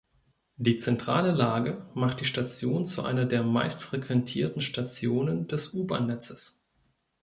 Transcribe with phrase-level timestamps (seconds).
[0.57, 6.59] Die zentrale Lage macht die Station zu einer der meistfrequentierten Stationen des U-Bahn-Netzes.